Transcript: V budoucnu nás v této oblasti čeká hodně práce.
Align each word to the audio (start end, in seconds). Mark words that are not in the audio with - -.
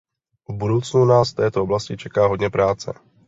V 0.49 0.53
budoucnu 0.53 1.05
nás 1.05 1.31
v 1.31 1.35
této 1.35 1.63
oblasti 1.63 1.97
čeká 1.97 2.27
hodně 2.27 2.49
práce. 2.49 2.93